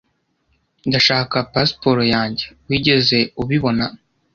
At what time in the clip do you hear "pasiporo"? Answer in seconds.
1.53-2.01